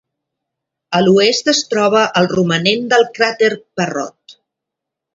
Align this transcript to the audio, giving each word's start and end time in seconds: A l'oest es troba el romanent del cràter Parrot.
A 0.99 1.01
l'oest 1.07 1.51
es 1.53 1.61
troba 1.75 2.03
el 2.23 2.31
romanent 2.33 2.91
del 2.97 3.09
cràter 3.21 3.55
Parrot. 3.79 4.39